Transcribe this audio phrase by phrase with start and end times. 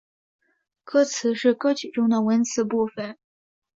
[0.83, 3.19] 歌词是歌曲中的文词部分。